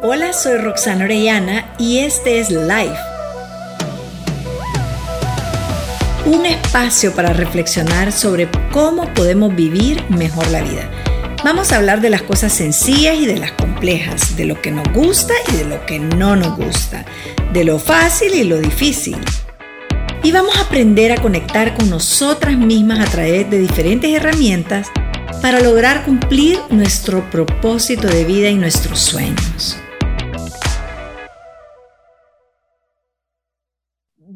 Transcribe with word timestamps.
Hola, 0.00 0.32
soy 0.32 0.58
Roxana 0.58 1.06
Orellana 1.06 1.74
y 1.76 1.98
este 1.98 2.38
es 2.38 2.50
Life. 2.50 2.94
Un 6.24 6.46
espacio 6.46 7.12
para 7.12 7.32
reflexionar 7.32 8.12
sobre 8.12 8.48
cómo 8.70 9.12
podemos 9.14 9.56
vivir 9.56 10.04
mejor 10.08 10.46
la 10.52 10.62
vida. 10.62 10.88
Vamos 11.42 11.72
a 11.72 11.78
hablar 11.78 12.00
de 12.00 12.10
las 12.10 12.22
cosas 12.22 12.52
sencillas 12.52 13.16
y 13.16 13.26
de 13.26 13.38
las 13.38 13.50
complejas, 13.50 14.36
de 14.36 14.44
lo 14.44 14.62
que 14.62 14.70
nos 14.70 14.86
gusta 14.92 15.34
y 15.52 15.56
de 15.56 15.64
lo 15.64 15.84
que 15.84 15.98
no 15.98 16.36
nos 16.36 16.56
gusta, 16.56 17.04
de 17.52 17.64
lo 17.64 17.80
fácil 17.80 18.34
y 18.34 18.44
lo 18.44 18.58
difícil. 18.58 19.18
Y 20.22 20.30
vamos 20.30 20.56
a 20.58 20.60
aprender 20.60 21.10
a 21.10 21.20
conectar 21.20 21.74
con 21.74 21.90
nosotras 21.90 22.56
mismas 22.56 23.00
a 23.00 23.10
través 23.10 23.50
de 23.50 23.58
diferentes 23.58 24.14
herramientas 24.14 24.86
para 25.42 25.58
lograr 25.58 26.04
cumplir 26.04 26.60
nuestro 26.70 27.28
propósito 27.30 28.06
de 28.06 28.24
vida 28.24 28.48
y 28.48 28.54
nuestros 28.54 29.00
sueños. 29.00 29.76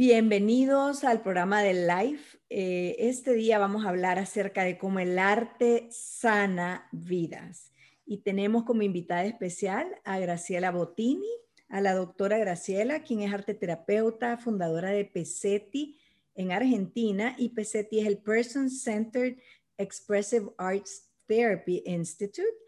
Bienvenidos 0.05 1.05
al 1.05 1.23
programa 1.23 1.63
de 1.63 1.75
Life. 1.87 2.37
Eh, 2.51 2.97
este 2.99 3.35
día 3.35 3.61
vamos 3.61 3.85
a 3.85 3.91
hablar 3.91 4.19
acerca 4.19 4.65
de 4.65 4.77
cómo 4.77 4.99
el 4.99 5.17
arte 5.17 5.87
sana 5.93 6.89
vidas. 6.91 7.71
Y 8.05 8.23
tenemos 8.23 8.65
como 8.65 8.83
invitada 8.83 9.25
especial 9.25 9.87
a 10.03 10.19
Graciela 10.19 10.73
Bottini, 10.73 11.31
a 11.69 11.81
la 11.81 11.95
doctora 11.95 12.37
Graciela, 12.39 13.05
quien 13.05 13.21
es 13.21 13.33
arte 13.33 13.55
terapeuta, 13.55 14.39
fundadora 14.39 14.91
de 14.91 15.05
PESETI 15.05 15.97
en 16.35 16.51
Argentina. 16.51 17.37
Y 17.39 17.51
PESETI 17.51 18.01
es 18.01 18.07
el 18.09 18.19
Person 18.19 18.71
Centered 18.71 19.37
Expressive 19.79 20.51
Arts 20.59 21.13
Therapy 21.29 21.85
Institute, 21.87 22.59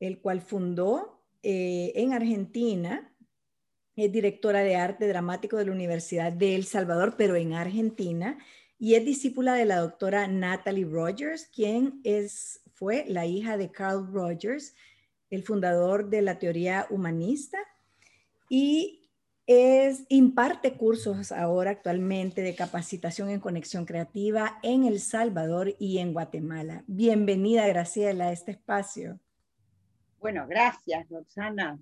el 0.00 0.20
cual 0.20 0.42
fundó 0.42 1.24
eh, 1.42 1.92
en 1.94 2.12
Argentina 2.12 3.10
es 4.04 4.12
directora 4.12 4.60
de 4.60 4.76
arte 4.76 5.08
dramático 5.08 5.56
de 5.56 5.66
la 5.66 5.72
Universidad 5.72 6.32
de 6.32 6.54
El 6.54 6.64
Salvador, 6.64 7.14
pero 7.16 7.34
en 7.34 7.54
Argentina, 7.54 8.38
y 8.78 8.94
es 8.94 9.04
discípula 9.04 9.54
de 9.54 9.64
la 9.64 9.78
doctora 9.78 10.28
Natalie 10.28 10.84
Rogers, 10.84 11.46
quien 11.46 12.00
es, 12.04 12.60
fue 12.74 13.04
la 13.08 13.26
hija 13.26 13.56
de 13.56 13.72
Carl 13.72 14.06
Rogers, 14.12 14.76
el 15.30 15.42
fundador 15.42 16.08
de 16.10 16.22
la 16.22 16.38
teoría 16.38 16.86
humanista, 16.90 17.58
y 18.48 19.10
es, 19.48 20.04
imparte 20.10 20.74
cursos 20.74 21.32
ahora 21.32 21.72
actualmente 21.72 22.42
de 22.42 22.54
capacitación 22.54 23.30
en 23.30 23.40
conexión 23.40 23.84
creativa 23.84 24.60
en 24.62 24.84
El 24.84 25.00
Salvador 25.00 25.74
y 25.78 25.98
en 25.98 26.12
Guatemala. 26.12 26.84
Bienvenida, 26.86 27.66
Graciela, 27.66 28.26
a 28.26 28.32
este 28.32 28.52
espacio. 28.52 29.18
Bueno, 30.20 30.46
gracias, 30.46 31.08
Roxana. 31.08 31.78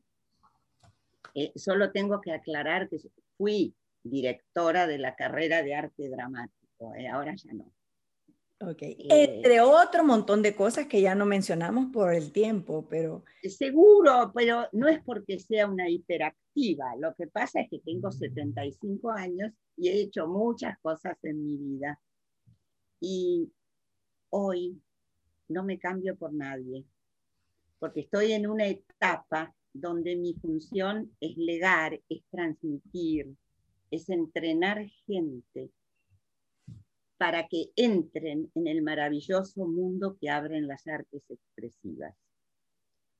Eh, 1.38 1.52
solo 1.54 1.92
tengo 1.92 2.18
que 2.22 2.32
aclarar 2.32 2.88
que 2.88 2.96
fui 3.36 3.74
directora 4.02 4.86
de 4.86 4.96
la 4.96 5.14
carrera 5.14 5.62
de 5.62 5.74
arte 5.74 6.08
dramático, 6.08 6.94
eh, 6.94 7.08
ahora 7.08 7.34
ya 7.36 7.52
no. 7.52 7.70
Ok, 8.62 8.80
eh, 8.80 9.06
entre 9.10 9.60
otro 9.60 10.02
montón 10.02 10.40
de 10.40 10.56
cosas 10.56 10.86
que 10.86 11.02
ya 11.02 11.14
no 11.14 11.26
mencionamos 11.26 11.92
por 11.92 12.14
el 12.14 12.32
tiempo, 12.32 12.86
pero... 12.88 13.22
Seguro, 13.42 14.32
pero 14.34 14.66
no 14.72 14.88
es 14.88 15.04
porque 15.04 15.38
sea 15.38 15.66
una 15.66 15.90
hiperactiva, 15.90 16.96
lo 16.98 17.14
que 17.14 17.26
pasa 17.26 17.60
es 17.60 17.68
que 17.68 17.80
tengo 17.80 18.10
75 18.10 19.10
años 19.10 19.52
y 19.76 19.88
he 19.88 20.00
hecho 20.00 20.26
muchas 20.26 20.78
cosas 20.80 21.18
en 21.22 21.44
mi 21.44 21.58
vida. 21.58 22.00
Y 22.98 23.52
hoy 24.30 24.80
no 25.48 25.64
me 25.64 25.78
cambio 25.78 26.16
por 26.16 26.32
nadie, 26.32 26.86
porque 27.78 28.00
estoy 28.00 28.32
en 28.32 28.46
una 28.46 28.66
etapa 28.68 29.54
donde 29.80 30.16
mi 30.16 30.34
función 30.34 31.10
es 31.20 31.36
legar, 31.36 32.00
es 32.08 32.22
transmitir, 32.30 33.34
es 33.90 34.08
entrenar 34.08 34.86
gente 35.06 35.70
para 37.18 37.48
que 37.48 37.70
entren 37.76 38.50
en 38.54 38.66
el 38.66 38.82
maravilloso 38.82 39.66
mundo 39.66 40.16
que 40.20 40.28
abren 40.30 40.66
las 40.66 40.86
artes 40.86 41.22
expresivas. 41.28 42.14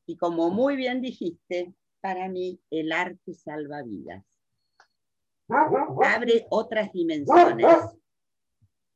Y 0.07 0.17
como 0.17 0.51
muy 0.51 0.77
bien 0.77 1.01
dijiste, 1.01 1.75
para 2.01 2.29
mí 2.29 2.61
el 2.71 2.93
arte 2.93 3.35
salva 3.35 3.83
vidas. 3.83 4.25
Abre 5.49 6.47
otras 6.51 6.93
dimensiones. 6.93 7.67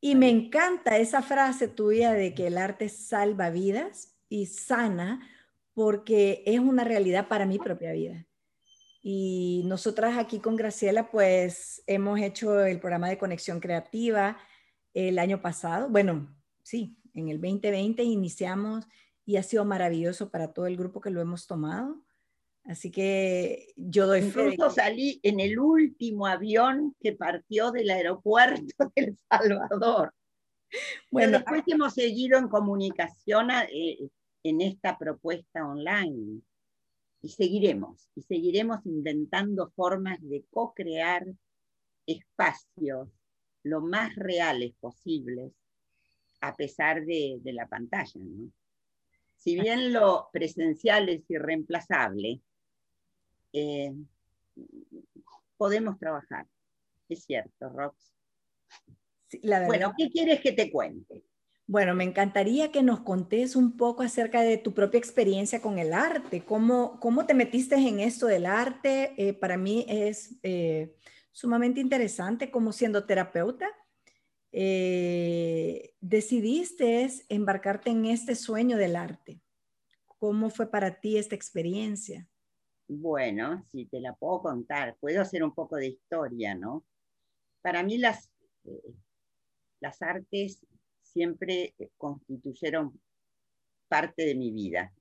Y 0.00 0.15
me 0.15 0.31
encanta 0.31 0.97
esa 0.97 1.22
frase 1.22 1.69
tuya 1.69 2.12
de 2.12 2.34
que 2.34 2.47
el 2.47 2.56
arte 2.56 2.88
salva 2.88 3.50
vidas 3.50 4.16
y 4.28 4.47
sana, 4.47 5.20
porque 5.75 6.42
es 6.47 6.58
una 6.60 6.84
realidad 6.84 7.28
para 7.28 7.47
mi 7.47 7.58
propia 7.58 7.92
vida. 7.92 8.26
Y 9.03 9.62
nosotras 9.64 10.19
aquí 10.19 10.41
con 10.41 10.56
Graciela, 10.56 11.10
pues 11.10 11.82
hemos 11.86 12.20
hecho 12.20 12.64
el 12.64 12.81
programa 12.81 13.08
de 13.08 13.19
conexión 13.19 13.60
creativa 13.60 14.36
el 14.92 15.19
año 15.19 15.41
pasado. 15.41 15.88
Bueno, 15.88 16.36
sí, 16.62 16.98
en 17.14 17.28
el 17.28 17.41
2020 17.41 18.03
iniciamos 18.03 18.86
y 19.25 19.36
ha 19.36 19.42
sido 19.42 19.64
maravilloso 19.64 20.31
para 20.31 20.53
todo 20.53 20.66
el 20.66 20.76
grupo 20.76 21.00
que 21.00 21.10
lo 21.10 21.20
hemos 21.20 21.47
tomado. 21.47 22.04
Así 22.64 22.91
que 22.91 23.72
yo 23.76 24.06
doy 24.06 24.20
Incluso 24.20 24.70
salí 24.70 25.19
en 25.22 25.41
el 25.41 25.58
último 25.58 26.26
avión 26.26 26.94
que 27.00 27.12
partió 27.12 27.70
del 27.70 27.91
aeropuerto 27.91 28.62
de 28.94 29.02
El 29.02 29.16
Salvador. 29.28 30.12
Bueno, 31.10 31.38
después 31.38 31.62
hemos 31.66 31.94
seguido 31.94 32.38
en 32.38 32.48
comunicación 32.48 33.50
eh, 33.50 34.08
en 34.43 34.61
esta 34.61 34.99
propuesta 34.99 35.67
online. 35.67 36.41
Y 37.23 37.28
seguiremos, 37.28 38.09
y 38.15 38.23
seguiremos 38.23 38.84
inventando 38.87 39.71
formas 39.77 40.19
de 40.23 40.45
co-crear 40.51 41.27
espacios 42.06 43.09
lo 43.62 43.81
más 43.83 44.15
reales 44.17 44.73
posibles, 44.81 45.53
a 46.41 46.56
pesar 46.56 47.05
de, 47.05 47.41
la 47.45 47.67
pantalla. 47.69 48.21
Si 49.37 49.61
bien 49.61 49.93
lo 49.93 50.29
presencial 50.33 51.11
es 51.11 51.29
irreemplazable, 51.29 52.41
eh, 53.53 53.93
podemos 55.59 55.99
trabajar. 55.99 56.47
Es 57.09 57.25
cierto, 57.25 57.69
Rox. 57.69 58.15
bueno, 59.67 59.93
¿qué 59.97 60.11
quieres 60.11 60.41
que 60.41 60.53
te 60.53 60.71
cuente? 60.71 61.23
Bueno, 61.70 61.94
me 61.94 62.03
encantaría 62.03 62.72
que 62.72 62.82
nos 62.82 62.98
contes 62.98 63.54
un 63.54 63.76
poco 63.76 64.03
acerca 64.03 64.42
de 64.42 64.58
tu 64.58 64.75
propia 64.75 64.98
experiencia 64.98 65.62
con 65.62 65.78
el 65.78 65.92
arte. 65.92 66.44
¿Cómo, 66.44 66.98
cómo 66.98 67.26
te 67.26 67.34
metiste 67.34 67.76
en 67.76 68.00
esto 68.00 68.26
del 68.26 68.47
arte? 68.47 69.14
Eh, 69.16 69.34
para 69.34 69.56
mí 69.56 69.86
es 69.88 70.34
eh, 70.42 70.97
sumamente 71.31 71.81
interesante 71.81 72.50
como 72.50 72.72
siendo 72.72 73.06
terapeuta. 73.06 73.69
Eh, 74.50 75.94
decidiste 76.00 77.08
embarcarte 77.28 77.91
en 77.91 78.06
este 78.06 78.34
sueño 78.34 78.76
del 78.76 78.97
arte. 78.97 79.41
¿Cómo 80.19 80.50
fue 80.50 80.69
para 80.69 80.98
ti 80.98 81.19
esta 81.19 81.37
experiencia? 81.37 82.26
Bueno, 82.88 83.64
si 83.70 83.87
te 83.87 84.00
la 84.00 84.16
puedo 84.16 84.42
contar, 84.42 84.97
puedo 84.98 85.22
hacer 85.22 85.44
un 85.44 85.54
poco 85.54 85.76
de 85.76 85.87
historia, 85.87 86.52
¿no? 86.56 86.84
Para 87.62 87.84
mí 87.84 87.97
las, 87.97 88.28
las 89.78 90.02
artes 90.02 90.66
siempre 91.12 91.75
eh, 91.78 91.91
constituyeron 91.97 93.00
parte 93.88 94.25
de 94.25 94.34
mi 94.34 94.50
vida. 94.50 94.93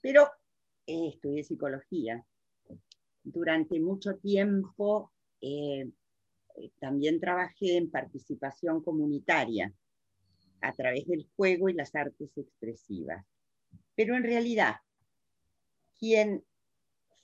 Pero 0.00 0.28
eh, 0.86 1.08
estudié 1.08 1.42
psicología. 1.44 2.24
Durante 3.22 3.80
mucho 3.80 4.16
tiempo 4.16 5.12
eh, 5.40 5.90
también 6.78 7.20
trabajé 7.20 7.76
en 7.76 7.90
participación 7.90 8.82
comunitaria 8.82 9.72
a 10.60 10.72
través 10.72 11.06
del 11.06 11.28
juego 11.36 11.68
y 11.68 11.74
las 11.74 11.94
artes 11.94 12.30
expresivas. 12.36 13.26
Pero 13.94 14.16
en 14.16 14.22
realidad, 14.22 14.76
quien 15.98 16.44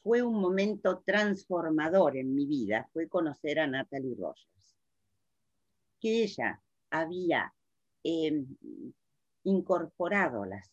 fue 0.03 0.23
un 0.23 0.35
momento 0.41 1.03
transformador 1.06 2.17
en 2.17 2.35
mi 2.35 2.47
vida 2.47 2.88
fue 2.93 3.09
conocer 3.09 3.61
a 3.61 3.67
Natalie 3.67 4.17
Rogers, 4.19 4.77
que 6.00 6.25
ella 6.25 6.61
había 6.91 7.55
Em, 8.05 8.47
incorporado 9.45 10.45
las 10.45 10.71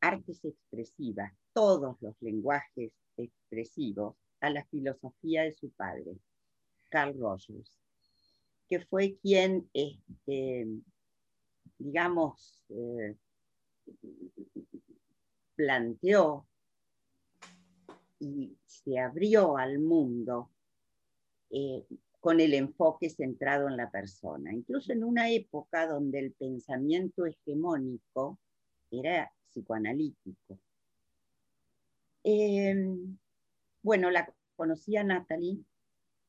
artes 0.00 0.44
expresivas, 0.44 1.32
todos 1.52 1.96
los 2.00 2.14
lenguajes 2.20 2.92
expresivos, 3.16 4.16
a 4.40 4.50
la 4.50 4.64
filosofía 4.66 5.42
de 5.42 5.54
su 5.54 5.70
padre, 5.70 6.18
Carl 6.90 7.18
Rogers, 7.18 7.78
que 8.68 8.80
fue 8.80 9.16
quien, 9.22 9.68
este, 9.72 10.66
digamos, 11.78 12.62
eh, 12.68 13.16
planteó 15.54 16.46
y 18.18 18.56
se 18.66 18.98
abrió 18.98 19.56
al 19.56 19.78
mundo 19.78 20.50
eh, 21.50 21.86
con 22.24 22.40
el 22.40 22.54
enfoque 22.54 23.10
centrado 23.10 23.68
en 23.68 23.76
la 23.76 23.90
persona. 23.90 24.50
Incluso 24.50 24.94
en 24.94 25.04
una 25.04 25.30
época 25.30 25.86
donde 25.86 26.20
el 26.20 26.32
pensamiento 26.32 27.26
hegemónico 27.26 28.38
era 28.90 29.30
psicoanalítico. 29.50 30.58
Em, 32.22 33.18
bueno, 33.82 34.10
la 34.10 34.34
conocí 34.56 34.96
a 34.96 35.04
Natalie 35.04 35.58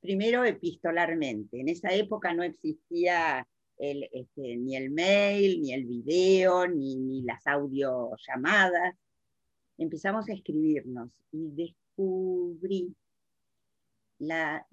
primero 0.01 0.43
epistolarmente. 0.43 1.61
En 1.61 1.69
esa 1.69 1.93
época 1.93 2.33
no 2.33 2.43
existía 2.43 3.47
este, 3.77 4.57
ni 4.57 4.75
el 4.75 4.91
mail, 4.91 5.61
ni 5.61 5.71
el 5.71 5.85
video, 5.85 6.67
ni, 6.67 6.97
ni 6.97 7.21
las 7.21 7.47
audiollamadas. 7.47 8.97
Empezamos 9.77 10.27
a 10.27 10.33
escribirnos 10.33 11.09
y 11.31 11.51
descubrí 11.51 12.93
la 14.19 14.67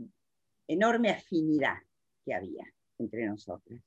enorme 0.73 1.11
afinidad 1.11 1.79
que 2.25 2.35
había 2.35 2.65
entre 2.99 3.27
nosotras. 3.27 3.81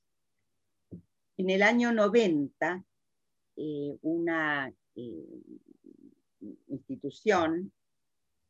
En 1.38 1.50
el 1.50 1.64
año 1.64 1.92
90, 1.92 2.84
eh, 3.58 3.98
una 4.02 4.74
eh, 4.96 5.42
institución 6.68 7.72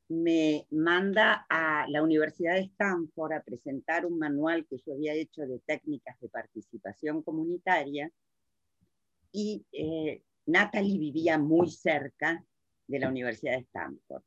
me 0.07 0.67
manda 0.69 1.45
a 1.49 1.87
la 1.89 2.03
Universidad 2.03 2.55
de 2.55 2.61
Stanford 2.61 3.33
a 3.33 3.43
presentar 3.43 4.05
un 4.05 4.19
manual 4.19 4.67
que 4.67 4.77
yo 4.85 4.93
había 4.93 5.13
hecho 5.13 5.41
de 5.43 5.59
técnicas 5.59 6.19
de 6.19 6.29
participación 6.29 7.23
comunitaria 7.23 8.11
y 9.31 9.65
eh, 9.71 10.21
Natalie 10.45 10.99
vivía 10.99 11.39
muy 11.39 11.69
cerca 11.71 12.45
de 12.87 12.99
la 12.99 13.09
Universidad 13.09 13.53
de 13.53 13.63
Stanford. 13.63 14.23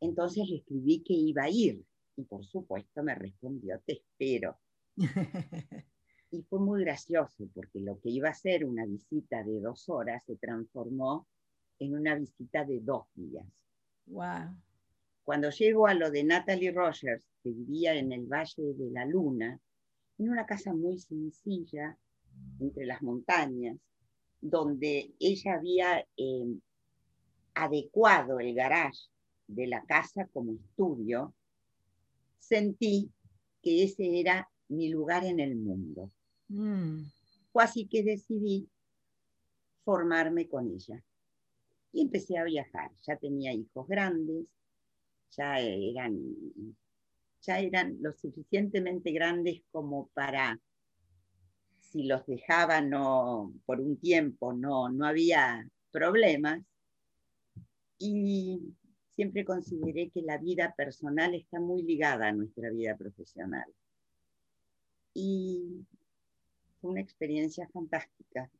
Entonces 0.00 0.44
escribí 0.52 1.02
que 1.02 1.14
iba 1.14 1.44
a 1.44 1.50
ir 1.50 1.82
y 2.20 2.24
por 2.24 2.44
supuesto 2.44 3.02
me 3.02 3.14
respondió, 3.14 3.80
te 3.84 3.94
espero. 3.94 4.58
y 6.30 6.42
fue 6.42 6.60
muy 6.60 6.84
gracioso 6.84 7.48
porque 7.54 7.80
lo 7.80 7.98
que 8.00 8.10
iba 8.10 8.28
a 8.28 8.34
ser 8.34 8.64
una 8.64 8.86
visita 8.86 9.42
de 9.42 9.60
dos 9.60 9.88
horas 9.88 10.22
se 10.24 10.36
transformó 10.36 11.26
en 11.78 11.94
una 11.94 12.14
visita 12.14 12.64
de 12.64 12.80
dos 12.80 13.06
días. 13.14 13.46
Wow. 14.06 14.54
Cuando 15.24 15.50
llego 15.50 15.86
a 15.86 15.94
lo 15.94 16.10
de 16.10 16.24
Natalie 16.24 16.72
Rogers, 16.72 17.24
que 17.42 17.50
vivía 17.50 17.94
en 17.94 18.12
el 18.12 18.26
Valle 18.26 18.74
de 18.74 18.90
la 18.90 19.04
Luna, 19.06 19.58
en 20.18 20.28
una 20.28 20.44
casa 20.44 20.74
muy 20.74 20.98
sencilla, 20.98 21.96
entre 22.58 22.86
las 22.86 23.02
montañas, 23.02 23.76
donde 24.40 25.14
ella 25.18 25.54
había 25.54 26.06
eh, 26.16 26.58
adecuado 27.54 28.40
el 28.40 28.54
garage 28.54 29.08
de 29.46 29.66
la 29.66 29.82
casa 29.84 30.28
como 30.32 30.52
estudio, 30.52 31.34
sentí 32.40 33.12
que 33.62 33.84
ese 33.84 34.18
era 34.18 34.50
mi 34.68 34.88
lugar 34.88 35.24
en 35.24 35.38
el 35.38 35.56
mundo. 35.56 36.10
Mm. 36.48 37.04
Fue 37.52 37.64
así 37.64 37.86
que 37.86 38.02
decidí 38.02 38.68
formarme 39.84 40.48
con 40.48 40.68
ella. 40.68 41.02
Y 41.92 42.02
empecé 42.02 42.38
a 42.38 42.44
viajar. 42.44 42.90
Ya 43.06 43.16
tenía 43.16 43.52
hijos 43.52 43.86
grandes, 43.88 44.46
ya 45.30 45.58
eran, 45.60 46.18
ya 47.42 47.60
eran 47.60 47.98
lo 48.00 48.12
suficientemente 48.12 49.12
grandes 49.12 49.62
como 49.70 50.08
para, 50.08 50.60
si 51.80 52.04
los 52.04 52.24
dejaba 52.26 52.80
no, 52.80 53.52
por 53.66 53.80
un 53.80 53.96
tiempo, 53.98 54.52
no, 54.52 54.88
no 54.88 55.06
había 55.06 55.68
problemas. 55.90 56.62
Y 57.98 58.60
siempre 59.20 59.44
consideré 59.44 60.08
que 60.08 60.22
la 60.22 60.38
vida 60.38 60.74
personal 60.74 61.34
está 61.34 61.60
muy 61.60 61.82
ligada 61.82 62.28
a 62.28 62.32
nuestra 62.32 62.70
vida 62.70 62.96
profesional. 62.96 63.66
Y 65.12 65.84
fue 66.80 66.92
una 66.92 67.02
experiencia 67.02 67.68
fantástica 67.68 68.50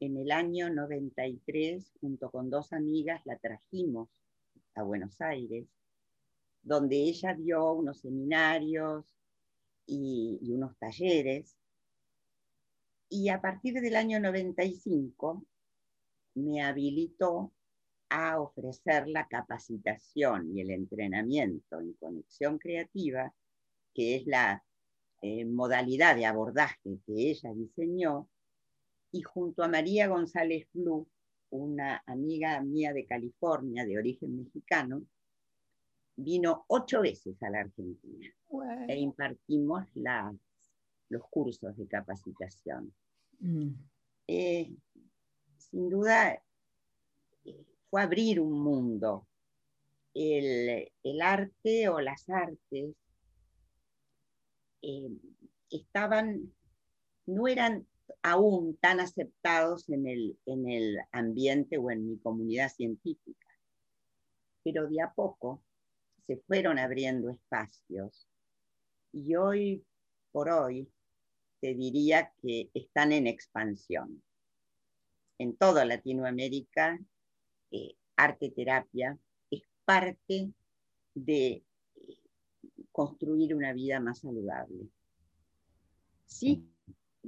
en 0.00 0.16
el 0.16 0.32
año 0.32 0.70
93, 0.70 1.92
junto 2.00 2.32
con 2.32 2.50
dos 2.50 2.72
amigas, 2.72 3.24
la 3.26 3.36
trajimos 3.36 4.08
a 4.74 4.82
Buenos 4.82 5.20
Aires, 5.20 5.68
donde 6.64 6.96
ella 6.96 7.34
dio 7.34 7.74
unos 7.74 8.00
seminarios 8.00 9.04
y, 9.86 10.40
unos 10.50 10.76
talleres. 10.78 11.54
Y 13.08 13.28
a 13.28 13.40
partir 13.40 13.74
del 13.74 13.94
año 13.94 14.18
95 14.18 15.44
me 16.34 16.60
habilitó 16.60 17.52
a 18.10 18.40
ofrecer 18.40 19.08
la 19.08 19.26
capacitación 19.26 20.56
y 20.56 20.62
el 20.62 20.70
entrenamiento 20.70 21.80
en 21.80 21.92
conexión 21.94 22.58
creativa, 22.58 23.32
que 23.94 24.16
es 24.16 24.26
la 24.26 24.64
eh, 25.22 25.44
modalidad 25.44 26.16
de 26.16 26.26
abordaje 26.26 26.98
que 27.06 27.30
ella 27.30 27.52
diseñó 27.52 28.28
y 29.10 29.22
junto 29.22 29.62
a 29.62 29.68
María 29.68 30.06
González 30.06 30.68
Blue, 30.72 31.08
una 31.50 32.02
amiga 32.06 32.60
mía 32.60 32.92
de 32.92 33.06
California 33.06 33.84
de 33.84 33.98
origen 33.98 34.36
mexicano, 34.36 35.02
vino 36.16 36.64
ocho 36.68 37.00
veces 37.00 37.42
a 37.42 37.50
la 37.50 37.60
Argentina 37.60 38.28
e 38.88 38.98
impartimos 38.98 39.86
los 41.08 41.22
cursos 41.30 41.76
de 41.76 41.86
capacitación. 41.86 42.92
Mm. 43.40 43.70
Eh, 44.26 44.70
sin 45.56 45.88
duda, 45.88 46.42
fue 47.90 48.02
abrir 48.02 48.40
un 48.40 48.52
mundo. 48.60 49.26
El, 50.14 50.90
arte 51.22 51.88
o 51.88 52.00
las 52.00 52.28
artes 52.28 52.94
eh, 54.82 55.10
estaban, 55.70 56.52
no 57.26 57.46
eran 57.48 57.86
aún 58.22 58.76
tan 58.80 59.00
aceptados 59.00 59.88
en 59.88 60.06
el, 60.06 60.38
en 60.46 60.68
el 60.68 60.98
ambiente 61.12 61.78
o 61.78 61.90
en 61.90 62.08
mi 62.08 62.18
comunidad 62.18 62.70
científica. 62.70 63.46
Pero 64.64 64.88
de 64.88 65.00
a 65.02 65.12
poco 65.12 65.62
se 66.26 66.36
fueron 66.46 66.78
abriendo 66.78 67.30
espacios 67.30 68.28
y 69.12 69.34
hoy 69.36 69.84
por 70.32 70.50
hoy 70.50 70.90
te 71.60 71.74
diría 71.74 72.32
que 72.42 72.70
están 72.74 73.12
en 73.12 73.26
expansión. 73.26 74.22
En 75.38 75.56
toda 75.56 75.84
Latinoamérica, 75.84 76.98
eh, 77.70 77.94
arte 78.16 78.50
terapia 78.50 79.18
es 79.50 79.62
parte 79.84 80.52
de 81.14 81.46
eh, 81.46 81.64
construir 82.92 83.54
una 83.54 83.72
vida 83.72 84.00
más 84.00 84.20
saludable. 84.20 84.88
Sí 86.24 86.68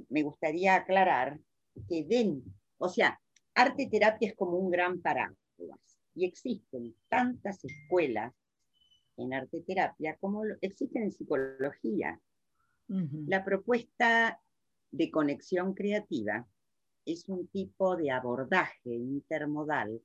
me 0.09 0.23
gustaría 0.23 0.75
aclarar 0.75 1.39
que 1.87 2.03
den, 2.05 2.43
o 2.77 2.89
sea, 2.89 3.19
arte 3.55 3.87
terapia 3.87 4.29
es 4.29 4.35
como 4.35 4.57
un 4.57 4.71
gran 4.71 5.01
paraguas 5.01 5.37
y 6.15 6.25
existen 6.25 6.95
tantas 7.09 7.63
escuelas 7.63 8.33
en 9.17 9.33
arte 9.33 9.61
terapia 9.61 10.17
como 10.19 10.43
existen 10.61 11.03
en 11.03 11.11
psicología. 11.11 12.19
La 13.27 13.45
propuesta 13.45 14.41
de 14.91 15.09
conexión 15.09 15.73
creativa 15.73 16.45
es 17.05 17.29
un 17.29 17.47
tipo 17.47 17.95
de 17.95 18.11
abordaje 18.11 18.89
intermodal 18.89 20.01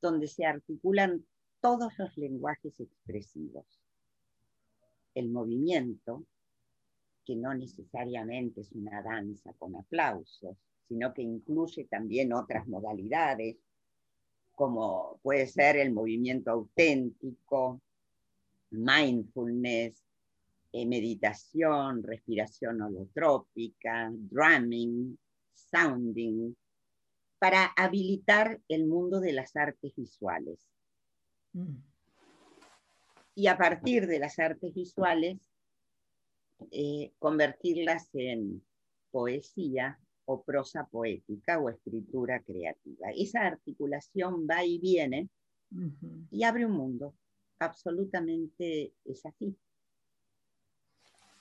donde 0.00 0.26
se 0.26 0.44
articulan 0.44 1.24
todos 1.60 1.98
los 1.98 2.16
lenguajes 2.16 2.78
expresivos. 2.80 3.66
El 5.14 5.30
movimiento, 5.30 6.24
que 7.24 7.36
no 7.36 7.54
necesariamente 7.54 8.62
es 8.62 8.72
una 8.72 9.02
danza 9.02 9.52
con 9.54 9.76
aplausos, 9.76 10.56
sino 10.88 11.12
que 11.12 11.22
incluye 11.22 11.84
también 11.84 12.32
otras 12.32 12.66
modalidades, 12.66 13.56
como 14.54 15.18
puede 15.22 15.46
ser 15.46 15.76
el 15.76 15.92
movimiento 15.92 16.50
auténtico, 16.50 17.80
mindfulness, 18.70 20.02
eh, 20.72 20.86
meditación, 20.86 22.02
respiración 22.02 22.80
holotrópica, 22.82 24.10
drumming, 24.12 25.18
sounding, 25.54 26.54
para 27.40 27.64
habilitar 27.76 28.60
el 28.68 28.86
mundo 28.86 29.18
de 29.18 29.32
las 29.32 29.56
artes 29.56 29.92
visuales. 29.96 30.68
Mm. 31.52 31.78
Y 33.34 33.48
a 33.48 33.58
partir 33.58 34.06
de 34.06 34.20
las 34.20 34.38
artes 34.38 34.72
visuales, 34.72 35.50
eh, 36.70 37.10
convertirlas 37.18 38.08
en 38.14 38.62
poesía 39.10 39.98
o 40.26 40.42
prosa 40.42 40.86
poética 40.86 41.58
o 41.58 41.68
escritura 41.68 42.40
creativa. 42.42 43.08
Esa 43.16 43.46
articulación 43.46 44.46
va 44.48 44.64
y 44.64 44.78
viene 44.78 45.28
y 46.30 46.44
abre 46.44 46.66
un 46.66 46.72
mundo. 46.72 47.14
Absolutamente 47.58 48.92
es 49.04 49.26
así. 49.26 49.56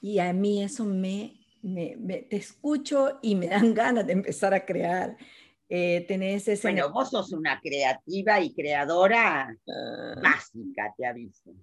Y 0.01 0.20
a 0.20 0.34
mí 0.34 0.63
eso 0.63 0.86
me, 0.86 1.36
te 1.62 2.36
escucho 2.36 3.20
y 3.22 3.36
me 3.36 3.48
dan 3.48 3.74
ganas 3.74 4.08
de 4.08 4.13
empezar 4.13 4.53
a 4.53 4.65
crear. 4.65 5.18
Eh, 5.71 6.03
tenés 6.07 6.47
ese... 6.47 6.71
Bueno, 6.71 6.91
vos 6.91 7.11
sos 7.11 7.31
una 7.31 7.59
creativa 7.61 8.39
y 8.41 8.53
creadora 8.53 9.55
ah. 9.67 10.15
básica, 10.21 10.93
te 10.97 11.05
aviso. 11.05 11.53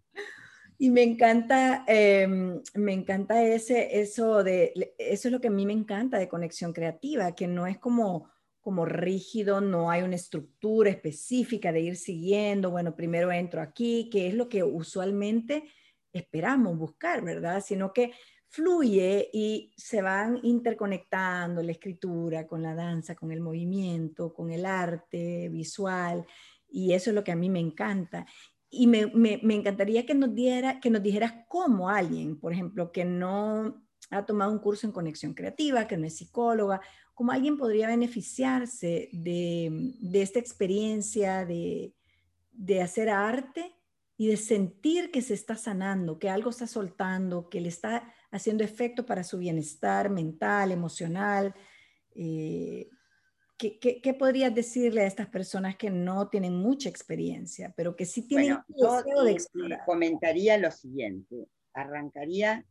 Y 0.78 0.90
me 0.90 1.02
encanta, 1.02 1.84
em, 1.88 2.62
me 2.75 2.92
encanta 2.92 3.42
ese, 3.42 4.00
eso 4.00 4.44
de, 4.44 4.94
eso 4.98 5.28
es 5.28 5.32
lo 5.32 5.40
que 5.40 5.48
a 5.48 5.50
mí 5.50 5.66
me 5.66 5.72
encanta 5.72 6.18
de 6.18 6.28
conexión 6.28 6.72
creativa, 6.72 7.34
que 7.34 7.48
no 7.48 7.66
es 7.66 7.78
como, 7.78 8.30
como 8.60 8.84
rígido, 8.84 9.60
no 9.60 9.90
hay 9.90 10.02
una 10.02 10.16
estructura 10.16 10.90
específica 10.90 11.72
de 11.72 11.80
ir 11.80 11.96
siguiendo, 11.96 12.70
bueno, 12.70 12.94
primero 12.94 13.32
entro 13.32 13.62
aquí, 13.62 14.10
que 14.12 14.28
es 14.28 14.34
lo 14.34 14.48
que 14.48 14.62
usualmente 14.62 15.64
esperamos 16.12 16.76
buscar, 16.76 17.25
¿verdad? 17.25 17.62
Sino 17.64 17.92
que 17.92 18.12
fluye 18.49 19.29
y 19.33 19.73
se 19.76 20.03
van 20.03 20.38
interconectando 20.43 21.62
la 21.62 21.73
escritura 21.73 22.47
con 22.47 22.62
la 22.62 22.75
danza, 22.75 23.15
con 23.15 23.33
el 23.33 23.41
movimiento, 23.41 24.33
con 24.33 24.50
el 24.50 24.65
arte 24.65 25.49
visual, 25.49 26.26
y 26.69 26.93
eso 26.93 27.11
es 27.11 27.15
lo 27.15 27.25
que 27.25 27.33
a 27.33 27.37
mí 27.37 27.49
me 27.50 27.61
encanta. 27.61 28.26
Y 28.69 28.87
me, 28.87 29.11
encantaría 29.55 30.05
que 30.05 30.15
nos, 30.15 30.35
diera, 30.35 30.81
que 30.81 30.91
nos 30.91 31.03
dijeras 31.03 31.35
cómo 31.49 31.88
alguien, 31.88 32.38
por 32.38 32.53
ejemplo, 32.53 32.93
que 32.93 33.05
no 33.05 33.83
ha 34.11 34.26
tomado 34.26 34.53
un 34.53 34.59
curso 34.59 34.87
en 34.87 34.93
conexión 34.93 35.35
creativa, 35.35 35.87
que 35.87 35.97
no 35.97 36.07
es 36.07 36.17
psicóloga, 36.17 36.81
cómo 37.15 37.33
alguien 37.33 37.57
podría 37.57 37.88
beneficiarse 37.88 39.09
de, 39.12 39.95
esta 40.12 40.38
experiencia 40.38 41.47
de, 41.47 41.95
de 42.53 42.83
hacer 42.83 43.09
arte 43.09 43.75
y 44.17 44.29
de 44.29 44.37
sentir 44.37 45.11
que 45.11 45.23
se 45.23 45.35
está 45.35 45.57
sanando, 45.57 46.19
que 46.19 46.29
algo 46.29 46.50
está 46.50 46.67
soltando, 46.67 47.49
que 47.49 47.61
le 47.61 47.69
está 47.69 48.12
haciendo 48.30 48.64
efecto 48.64 49.06
para 49.06 49.25
su 49.25 49.38
bienestar 49.38 50.11
mental, 50.11 50.73
emocional. 50.73 51.54
Eh, 52.14 52.88
¿qué, 53.59 54.16
podrías 54.18 54.54
decirle 54.54 55.02
a 55.02 55.06
estas 55.06 55.28
personas 55.28 55.76
que 55.76 55.90
no 55.90 56.28
tienen 56.28 56.56
mucha 56.56 56.88
experiencia, 56.88 57.73
pero 57.76 57.97
que 57.97 58.04
sí 58.04 58.26
tienen 58.26 58.59
bueno, 58.68 58.97
deseo 58.99 59.25
de 59.25 59.33
explorar? 59.33 59.85
Comentaría 59.87 60.59
lo 60.59 60.71
siguiente, 60.71 61.49
arrancaría 61.73 62.64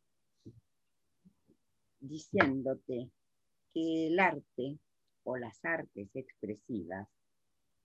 diciéndote 2.00 3.10
que 3.74 4.08
el 4.08 4.20
arte 4.20 4.78
o 5.24 5.38
las 5.38 5.64
artes 5.66 6.10
expresivas 6.14 7.08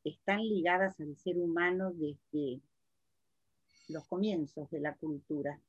están 0.05 0.41
ligadas 0.41 1.01
al 1.01 1.17
ser 1.17 1.39
humano 1.39 1.93
desde 1.93 2.61
los 3.89 4.07
comienzos 4.07 4.71
de 4.71 4.81
la 4.81 4.95
cultura, 4.95 5.61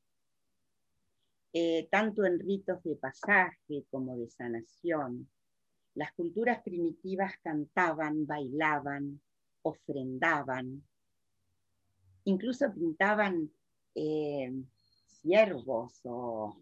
eh, 1.52 1.86
tanto 1.90 2.24
en 2.24 2.40
ritos 2.40 2.82
de 2.82 2.96
pasaje 2.96 3.84
como 3.90 4.16
de 4.16 4.28
sanación. 4.28 5.28
Las 5.94 6.12
culturas 6.12 6.62
primitivas 6.62 7.34
cantaban, 7.42 8.26
bailaban, 8.26 9.20
ofrendaban, 9.62 10.82
incluso 12.24 12.72
pintaban 12.72 13.50
eh, 13.94 14.50
ciervos 15.20 16.00
o, 16.04 16.56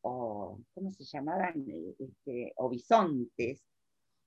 ¿cómo 0.00 0.90
se 0.90 1.04
llamaban? 1.04 1.66
Este, 1.98 2.54
bisontes 2.70 3.62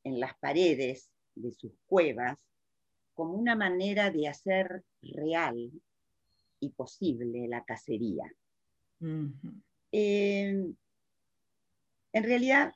en 0.03 0.20
las 0.20 0.38
paredes 0.38 1.10
de 1.34 1.51
sus 1.51 1.74
cuevas 1.88 2.39
como 3.13 3.34
una 3.34 3.55
manera 3.55 4.12
de 4.12 4.27
hacer 4.27 4.84
real 5.01 5.72
y 6.60 6.70
posible 6.70 7.48
la 7.48 7.63
cacería. 7.63 8.32
En 9.93 10.75
realidad, 12.13 12.73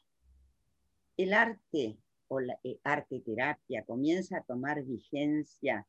el 1.18 1.34
arte 1.34 1.98
o 2.28 2.40
la 2.40 2.60
eh, 2.64 2.80
arte 2.84 3.20
terapia 3.22 3.84
comienza 3.86 4.38
a 4.38 4.44
tomar 4.44 4.84
vigencia 4.84 5.88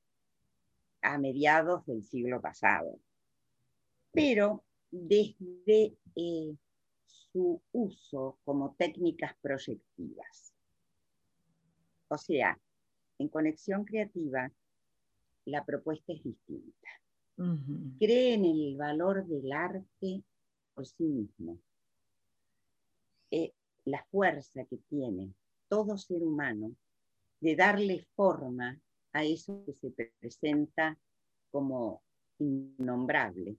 a 1.03 1.19
mediados 1.19 1.85
del 1.87 2.03
siglo 2.03 2.41
pasado, 2.41 2.99
pero 4.13 4.65
desde 4.91 5.97
eh, 6.17 6.57
su 7.07 7.61
uso 7.73 8.39
como 8.45 8.75
técnicas 8.77 9.35
proyectivas. 9.41 10.55
O 12.09 12.17
sea, 12.17 12.59
en 13.19 13.29
conexión 13.29 13.85
creativa, 13.85 14.51
la 15.45 15.65
propuesta 15.65 16.13
es 16.13 16.23
distinta. 16.23 16.89
Cree 18.01 18.35
en 18.35 18.45
el 18.45 18.77
valor 18.77 19.25
del 19.27 19.53
arte 19.53 20.25
por 20.79 20.87
sí 20.87 21.03
mismo. 21.03 21.59
Eh, 23.33 23.53
la 23.85 24.05
fuerza 24.13 24.65
que 24.65 24.77
tiene 24.89 25.35
todo 25.67 25.99
ser 25.99 26.23
humano 26.23 26.77
de 27.41 27.57
darle 27.57 28.07
forma 28.15 28.81
a 29.13 29.25
eso 29.25 29.65
que 29.67 29.73
se 29.73 29.91
presenta 29.91 30.97
como 31.51 32.05
innombrable. 32.39 33.57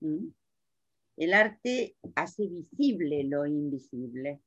¿Mm? 0.00 0.28
El 1.16 1.32
arte 1.32 1.96
hace 2.14 2.46
visible 2.46 3.24
lo 3.24 3.46
invisible. 3.46 4.42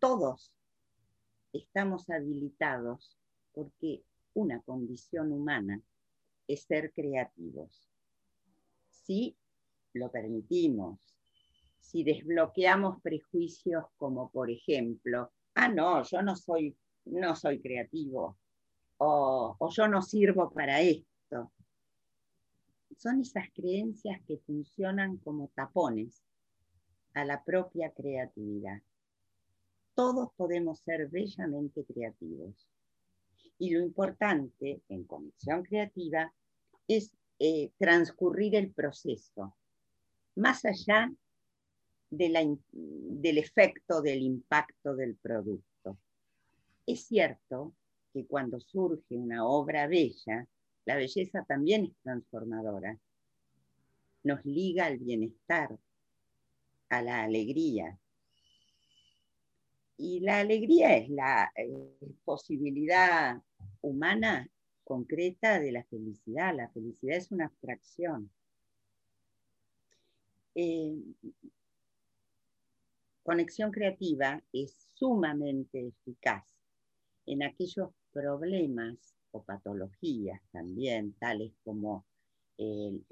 Todos 0.00 0.52
estamos 1.54 2.10
habilitados 2.10 3.16
porque 3.52 4.04
una 4.34 4.60
condición 4.60 5.32
humana 5.32 5.80
es 6.46 6.64
ser 6.64 6.92
creativos. 6.92 7.89
Si 9.10 9.36
lo 9.94 10.08
permitimos, 10.08 11.00
si 11.80 12.04
desbloqueamos 12.04 13.02
prejuicios 13.02 13.86
como 13.96 14.30
por 14.30 14.52
ejemplo, 14.52 15.32
ah, 15.54 15.66
no, 15.66 16.04
yo 16.04 16.22
no 16.22 16.36
soy, 16.36 16.76
no 17.06 17.34
soy 17.34 17.60
creativo, 17.60 18.38
o, 18.98 19.56
o 19.58 19.70
yo 19.70 19.88
no 19.88 20.00
sirvo 20.00 20.52
para 20.52 20.80
esto. 20.80 21.50
Son 22.96 23.20
esas 23.20 23.50
creencias 23.52 24.22
que 24.28 24.38
funcionan 24.46 25.16
como 25.16 25.48
tapones 25.56 26.22
a 27.14 27.24
la 27.24 27.42
propia 27.42 27.90
creatividad. 27.90 28.80
Todos 29.96 30.28
podemos 30.36 30.78
ser 30.82 31.08
bellamente 31.08 31.84
creativos. 31.84 32.68
Y 33.58 33.70
lo 33.70 33.82
importante 33.82 34.82
en 34.88 35.02
conexión 35.02 35.64
creativa 35.64 36.32
es 36.86 37.10
eh, 37.42 37.72
transcurrir 37.78 38.54
el 38.54 38.70
proceso, 38.70 39.56
más 40.36 40.62
allá 40.66 41.10
del 42.10 43.38
efecto 43.38 44.02
del 44.02 44.20
impacto 44.20 44.94
del 44.94 45.16
producto. 45.16 45.96
Es 46.84 47.06
cierto 47.06 47.72
que 48.12 48.26
cuando 48.26 48.60
surge 48.60 49.16
una 49.16 49.46
obra 49.46 49.86
bella, 49.86 50.46
la 50.84 50.96
belleza 50.96 51.42
también 51.48 51.86
es 51.86 51.96
transformadora. 52.02 52.98
Nos 54.22 54.44
liga 54.44 54.84
al 54.84 54.98
bienestar, 54.98 55.78
a 56.90 57.00
la 57.00 57.22
alegría. 57.22 57.98
Y 59.96 60.20
la 60.20 60.40
alegría 60.40 60.94
es 60.98 61.08
la 61.08 61.50
eh, 61.56 61.96
posibilidad 62.22 63.40
humana 63.80 64.46
concreta 64.90 65.60
de 65.60 65.70
la 65.70 65.84
felicidad. 65.84 66.52
La 66.52 66.68
felicidad 66.70 67.16
es 67.16 67.30
una 67.30 67.44
abstracción. 67.44 68.28
Eh, 70.56 71.00
conexión 73.22 73.70
creativa 73.70 74.42
es 74.52 74.74
sumamente 74.96 75.86
eficaz 75.86 76.44
en 77.24 77.44
aquellos 77.44 77.90
problemas 78.10 78.96
o 79.30 79.44
patologías 79.44 80.42
también, 80.50 81.12
tales 81.20 81.52
como 81.62 82.04
el, 82.58 83.06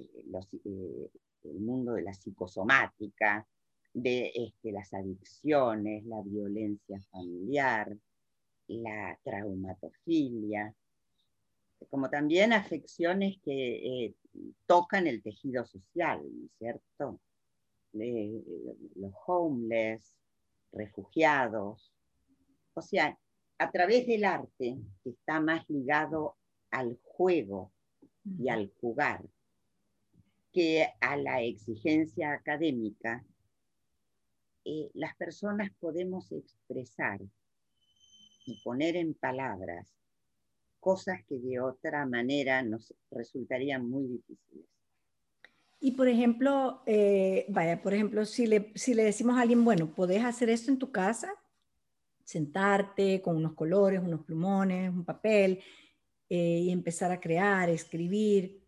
eh, 0.64 1.11
el 1.44 1.61
mundo 1.61 1.92
de 1.92 2.02
la 2.02 2.12
psicosomática, 2.12 3.47
de 3.94 4.32
este, 4.35 4.73
las 4.73 4.92
adicciones, 4.92 6.04
la 6.06 6.23
violencia 6.23 7.00
familiar, 7.12 7.97
la 8.66 9.16
traumatofilia, 9.23 10.75
como 11.90 12.11
también 12.11 12.52
afecciones 12.52 13.38
que 13.44 14.06
eh, 14.06 14.14
tocan 14.66 15.06
el 15.06 15.23
tejido 15.23 15.64
social, 15.64 16.23
¿cierto? 16.58 17.20
los 17.92 19.12
homeless, 19.26 20.14
refugiados. 20.73 21.92
O 22.75 22.82
sea, 22.82 23.18
a 23.58 23.70
través 23.70 24.06
del 24.06 24.25
arte, 24.25 24.76
que 25.02 25.11
está 25.11 25.40
más 25.40 25.68
ligado 25.68 26.37
al 26.70 26.99
juego 27.02 27.73
y 28.38 28.49
al 28.50 28.73
jugar, 28.80 29.25
que 30.52 30.88
a 31.00 31.16
la 31.16 31.42
exigencia 31.42 32.32
académica, 32.32 33.25
eh, 34.64 34.90
las 34.94 35.16
personas 35.16 35.70
podemos 35.80 36.30
expresar 36.30 37.20
y 38.47 38.61
poner 38.62 38.97
en 38.97 39.14
palabras 39.14 39.98
cosas 40.88 41.23
que 41.28 41.38
de 41.38 41.61
otra 41.61 42.07
manera 42.07 42.62
nos 42.62 42.95
resultarían 43.11 43.87
muy 43.87 44.07
difíciles. 44.07 44.64
Y 45.80 45.90
por 45.90 46.09
ejemplo, 46.09 46.83
eh, 46.87 47.45
vaya, 47.50 47.83
por 47.83 47.92
ejemplo, 47.92 48.25
si 48.25 48.47
le, 48.47 48.73
si 48.75 48.95
le 48.95 49.04
decimos 49.04 49.37
a 49.37 49.42
alguien, 49.42 49.62
bueno, 49.66 49.95
podés 49.95 50.25
hacer 50.25 50.49
esto 50.49 50.71
en 50.71 50.78
tu 50.78 50.90
casa, 50.90 51.30
sentarte 52.25 53.21
con 53.21 53.37
unos 53.37 53.52
colores, 53.52 54.00
unos 54.00 54.25
plumones, 54.25 54.88
un 54.88 55.04
papel, 55.04 55.61
eh, 56.30 56.61
y 56.64 56.71
empezar 56.71 57.12
a 57.12 57.21
crear, 57.21 57.68
escribir, 57.68 58.64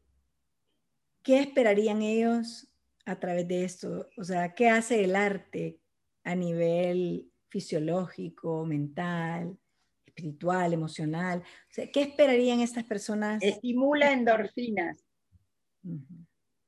¿qué 1.22 1.40
esperarían 1.40 2.02
ellos 2.02 2.68
a 3.06 3.18
través 3.18 3.48
de 3.48 3.64
esto? 3.64 4.10
O 4.18 4.24
sea, 4.24 4.54
¿qué 4.54 4.68
hace 4.68 5.04
el 5.04 5.16
arte 5.16 5.80
a 6.22 6.34
nivel 6.34 7.30
fisiológico, 7.48 8.66
mental, 8.66 9.58
espiritual, 10.20 10.72
emocional. 10.72 11.42
¿Qué 11.74 12.02
esperarían 12.02 12.60
estas 12.60 12.84
personas? 12.84 13.42
Estimula 13.42 14.12
endorfinas. 14.12 15.02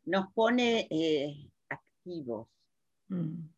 Nos 0.04 0.32
pone 0.32 0.88
eh, 0.90 1.50
activos. 1.68 2.49
Mm. 3.09 3.49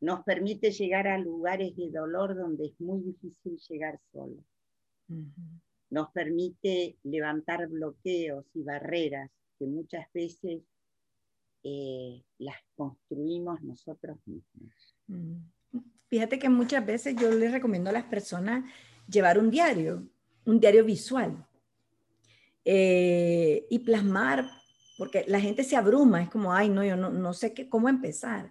Nos 0.00 0.24
permite 0.24 0.70
llegar 0.70 1.08
a 1.08 1.18
lugares 1.18 1.76
de 1.76 1.90
dolor 1.90 2.36
donde 2.36 2.66
es 2.66 2.80
muy 2.80 3.02
difícil 3.02 3.58
llegar 3.68 4.00
solo. 4.12 4.44
Nos 5.90 6.10
permite 6.12 6.96
levantar 7.02 7.66
bloqueos 7.68 8.44
y 8.54 8.62
barreras 8.62 9.30
que 9.58 9.66
muchas 9.66 10.06
veces 10.12 10.62
eh, 11.64 12.22
las 12.38 12.56
construimos 12.76 13.60
nosotros 13.62 14.18
mismos. 14.26 14.94
Fíjate 16.08 16.38
que 16.38 16.48
muchas 16.48 16.84
veces 16.84 17.14
yo 17.16 17.30
les 17.30 17.52
recomiendo 17.52 17.90
a 17.90 17.92
las 17.92 18.04
personas 18.04 18.64
llevar 19.08 19.38
un 19.38 19.50
diario, 19.50 20.08
un 20.44 20.60
diario 20.60 20.84
visual, 20.84 21.46
eh, 22.64 23.66
y 23.70 23.78
plasmar, 23.78 24.50
porque 24.96 25.24
la 25.26 25.40
gente 25.40 25.64
se 25.64 25.76
abruma, 25.76 26.22
es 26.22 26.28
como, 26.28 26.52
ay, 26.52 26.68
no, 26.68 26.84
yo 26.84 26.96
no, 26.96 27.10
no 27.10 27.32
sé 27.32 27.54
qué, 27.54 27.68
cómo 27.68 27.88
empezar. 27.88 28.50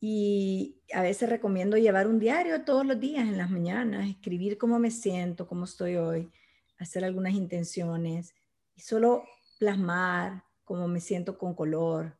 Y 0.00 0.76
a 0.92 1.02
veces 1.02 1.28
recomiendo 1.28 1.76
llevar 1.76 2.06
un 2.06 2.18
diario 2.18 2.64
todos 2.64 2.84
los 2.84 2.98
días 2.98 3.24
en 3.24 3.38
las 3.38 3.50
mañanas, 3.50 4.08
escribir 4.08 4.58
cómo 4.58 4.78
me 4.78 4.90
siento, 4.90 5.46
cómo 5.46 5.64
estoy 5.64 5.96
hoy, 5.96 6.30
hacer 6.78 7.04
algunas 7.04 7.34
intenciones 7.34 8.34
y 8.74 8.80
solo 8.80 9.24
plasmar 9.58 10.44
cómo 10.64 10.88
me 10.88 11.00
siento 11.00 11.38
con 11.38 11.54
color. 11.54 12.18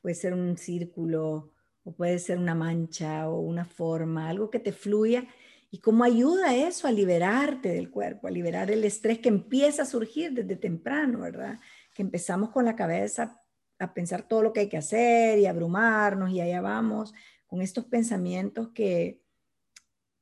Puede 0.00 0.14
ser 0.14 0.34
un 0.34 0.56
círculo, 0.56 1.52
o 1.84 1.92
puede 1.92 2.18
ser 2.18 2.38
una 2.38 2.54
mancha 2.54 3.28
o 3.28 3.40
una 3.40 3.64
forma, 3.64 4.28
algo 4.28 4.50
que 4.50 4.60
te 4.60 4.72
fluya 4.72 5.26
y 5.70 5.80
cómo 5.80 6.04
ayuda 6.04 6.54
eso 6.54 6.86
a 6.88 6.92
liberarte 6.92 7.70
del 7.70 7.90
cuerpo, 7.90 8.26
a 8.26 8.30
liberar 8.30 8.70
el 8.70 8.84
estrés 8.84 9.18
que 9.18 9.28
empieza 9.28 9.82
a 9.82 9.86
surgir 9.86 10.32
desde 10.32 10.56
temprano, 10.56 11.20
¿verdad? 11.20 11.60
Que 11.94 12.02
empezamos 12.02 12.50
con 12.50 12.64
la 12.64 12.76
cabeza 12.76 13.40
a 13.78 13.94
pensar 13.94 14.26
todo 14.26 14.42
lo 14.42 14.52
que 14.52 14.60
hay 14.60 14.68
que 14.68 14.78
hacer 14.78 15.38
y 15.38 15.46
abrumarnos 15.46 16.30
y 16.30 16.40
allá 16.40 16.60
vamos 16.60 17.12
con 17.46 17.62
estos 17.62 17.84
pensamientos 17.84 18.70
que, 18.74 19.22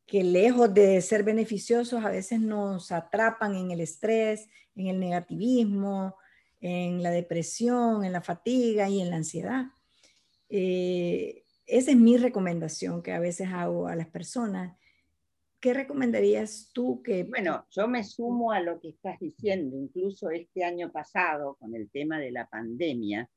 que 0.06 0.22
lejos 0.22 0.72
de 0.74 1.00
ser 1.00 1.22
beneficiosos 1.22 2.04
a 2.04 2.10
veces 2.10 2.40
nos 2.40 2.92
atrapan 2.92 3.54
en 3.54 3.70
el 3.70 3.80
estrés, 3.80 4.48
en 4.74 4.88
el 4.88 5.00
negativismo, 5.00 6.16
en 6.60 7.02
la 7.02 7.10
depresión, 7.10 8.04
en 8.04 8.12
la 8.12 8.20
fatiga 8.20 8.88
y 8.88 9.00
en 9.00 9.10
la 9.10 9.16
ansiedad. 9.16 9.66
Eh, 10.48 11.45
esa 11.66 11.90
es 11.90 11.96
mi 11.96 12.16
recomendación 12.16 13.02
que 13.02 13.12
a 13.12 13.18
veces 13.18 13.48
hago 13.52 13.88
a 13.88 13.96
las 13.96 14.08
personas. 14.08 14.76
¿Qué 15.60 15.74
recomendarías 15.74 16.70
tú 16.72 17.02
que... 17.02 17.24
Bueno, 17.24 17.66
yo 17.70 17.88
me 17.88 18.04
sumo 18.04 18.52
a 18.52 18.60
lo 18.60 18.78
que 18.80 18.90
estás 18.90 19.18
diciendo. 19.18 19.76
Incluso 19.76 20.30
este 20.30 20.64
año 20.64 20.92
pasado, 20.92 21.56
con 21.56 21.74
el 21.74 21.90
tema 21.90 22.18
de 22.18 22.30
la 22.30 22.46
pandemia, 22.46 23.28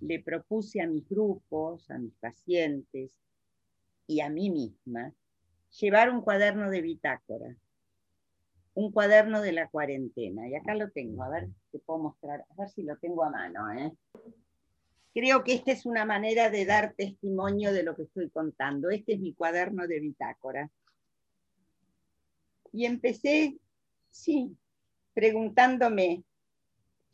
le 0.00 0.22
propuse 0.22 0.80
a 0.80 0.86
mis 0.86 1.06
grupos, 1.08 1.90
a 1.90 1.98
mis 1.98 2.14
pacientes 2.14 3.12
y 4.06 4.20
a 4.20 4.28
mí 4.30 4.50
misma 4.50 5.12
llevar 5.80 6.10
un 6.10 6.22
cuaderno 6.22 6.70
de 6.70 6.80
bitácora, 6.80 7.56
un 8.74 8.92
cuaderno 8.92 9.40
de 9.40 9.52
la 9.52 9.68
cuarentena. 9.68 10.48
Y 10.48 10.54
acá 10.54 10.74
lo 10.74 10.90
tengo, 10.90 11.22
a 11.22 11.28
ver, 11.28 11.48
te 11.70 11.78
puedo 11.80 11.98
mostrar, 11.98 12.44
a 12.48 12.54
ver 12.56 12.68
si 12.70 12.82
lo 12.82 12.96
tengo 12.96 13.24
a 13.24 13.30
mano. 13.30 13.72
¿eh? 13.72 13.92
Creo 15.16 15.44
que 15.44 15.54
esta 15.54 15.72
es 15.72 15.86
una 15.86 16.04
manera 16.04 16.50
de 16.50 16.66
dar 16.66 16.92
testimonio 16.92 17.72
de 17.72 17.82
lo 17.82 17.96
que 17.96 18.02
estoy 18.02 18.28
contando. 18.28 18.90
Este 18.90 19.14
es 19.14 19.18
mi 19.18 19.32
cuaderno 19.32 19.86
de 19.86 19.98
bitácora. 19.98 20.70
Y 22.70 22.84
empecé, 22.84 23.56
sí, 24.10 24.54
preguntándome, 25.14 26.22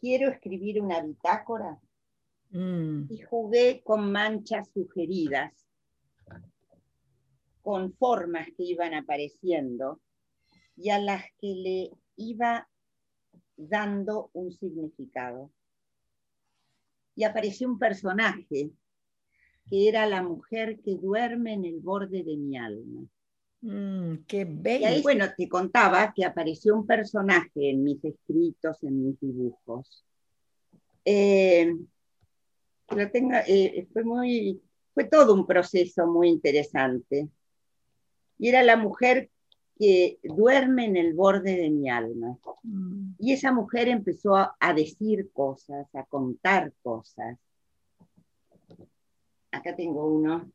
¿quiero 0.01 0.31
escribir 0.31 0.83
una 0.83 1.01
bitácora? 1.01 1.81
Mm. 2.51 3.05
Y 3.09 3.21
jugué 3.21 3.83
con 3.85 4.11
manchas 4.11 4.69
sugeridas, 4.75 5.53
con 7.63 7.93
formas 7.93 8.49
que 8.57 8.65
iban 8.65 8.95
apareciendo 8.95 10.01
y 10.75 10.91
a 10.91 10.99
las 10.99 11.23
que 11.39 11.55
le 11.55 11.91
iba 12.17 12.69
dando 13.57 14.31
un 14.33 14.51
significado 14.51 15.53
y 17.15 17.25
apareció 17.25 17.69
un 17.69 17.79
personaje 17.79 18.71
que 19.69 19.89
era 19.89 20.07
la 20.07 20.23
mujer 20.23 20.81
que 20.81 20.97
duerme 20.97 21.55
en 21.55 21.65
el 21.65 21.81
borde 21.81 22.23
de 22.23 22.37
mi 22.37 22.57
alma. 22.57 23.07
Mm, 23.61 24.25
qué 24.27 24.45
bello. 24.45 24.89
Y 24.97 25.03
bueno, 25.03 25.27
te 25.37 25.49
contaba 25.49 26.13
que 26.15 26.25
apareció 26.25 26.75
un 26.75 26.87
personaje 26.87 27.71
en 27.71 27.85
mis 27.85 28.05
escritos, 28.05 28.83
en 28.83 29.05
mis 29.05 29.21
dibujos. 29.21 30.05
Eh, 31.05 31.75
lo 32.89 33.03
eh, 33.03 33.87
fue, 33.93 34.05
muy, 34.05 34.61
fue 34.95 35.05
todo 35.05 35.35
un 35.35 35.47
proceso 35.47 36.07
muy 36.07 36.29
interesante. 36.29 37.29
Y 38.39 38.49
era 38.49 38.63
la 38.63 38.77
mujer 38.77 39.31
que 39.79 40.19
duerme 40.23 40.87
en 40.87 40.97
el 40.97 41.15
borde 41.15 41.57
de 41.57 41.71
mi 41.71 41.89
alma. 41.89 42.39
Mm. 42.63 43.15
Y 43.19 43.33
esa 43.33 43.53
mujer 43.53 43.89
empezó 43.89 44.37
a, 44.37 44.57
decir 44.75 45.31
cosas, 45.33 45.93
a 45.95 46.05
contar 46.05 46.73
cosas. 46.83 47.39
Acá 49.51 49.75
tengo 49.75 50.07
uno. 50.07 50.51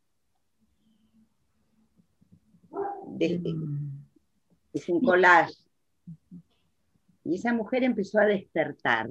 Este, 3.19 3.53
mm. 3.53 4.06
Es 4.73 4.89
un 4.89 5.01
collage. 5.01 5.56
Y 7.23 7.36
esa 7.36 7.53
mujer 7.53 7.84
empezó 7.84 8.19
a 8.19 8.25
despertar. 8.25 9.10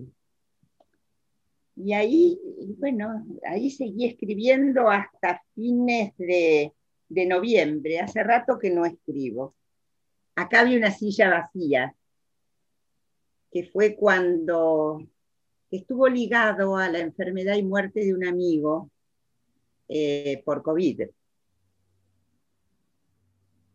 Y 1.76 1.92
ahí, 1.92 2.40
bueno, 2.78 3.26
ahí 3.46 3.70
seguí 3.70 4.06
escribiendo 4.06 4.88
hasta 4.88 5.42
fines 5.54 6.16
de, 6.16 6.72
de 7.08 7.26
noviembre. 7.26 8.00
Hace 8.00 8.22
rato 8.22 8.58
que 8.58 8.70
no 8.70 8.86
escribo. 8.86 9.54
Acá 10.36 10.60
había 10.60 10.78
una 10.78 10.90
silla 10.90 11.30
vacía, 11.30 11.96
que 13.50 13.64
fue 13.64 13.96
cuando 13.96 15.00
estuvo 15.70 16.08
ligado 16.08 16.76
a 16.76 16.90
la 16.90 16.98
enfermedad 16.98 17.56
y 17.56 17.62
muerte 17.62 18.04
de 18.04 18.14
un 18.14 18.26
amigo 18.26 18.90
eh, 19.88 20.42
por 20.44 20.62
COVID. 20.62 21.08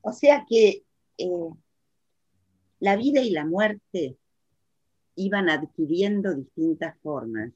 O 0.02 0.13
sea 0.13 0.45
que 0.47 0.84
eh, 1.17 1.50
la 2.80 2.95
vida 2.95 3.21
y 3.21 3.32
la 3.32 3.45
muerte 3.45 4.17
iban 5.15 5.50
adquiriendo 5.50 6.36
distintas 6.36 6.95
formas 7.02 7.52